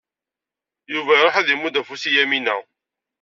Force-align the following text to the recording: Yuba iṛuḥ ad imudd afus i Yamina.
Yuba 0.93 1.13
iṛuḥ 1.15 1.35
ad 1.37 1.47
imudd 1.53 1.75
afus 1.81 2.03
i 2.09 2.11
Yamina. 2.15 2.55